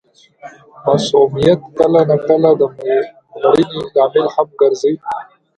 [0.85, 2.61] مسمومیت کله نا کله د
[3.43, 4.93] مړینې لامل هم ګرځي.